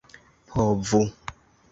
[0.55, 1.01] povu